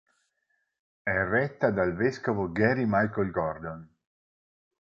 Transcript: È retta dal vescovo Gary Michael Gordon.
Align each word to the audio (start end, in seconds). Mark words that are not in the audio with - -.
È 1.03 1.11
retta 1.11 1.69
dal 1.69 1.93
vescovo 1.93 2.51
Gary 2.51 2.85
Michael 2.87 3.29
Gordon. 3.29 3.95